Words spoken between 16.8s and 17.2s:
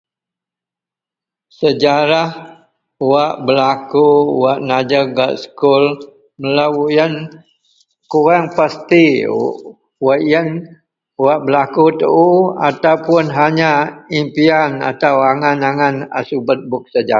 sejarah.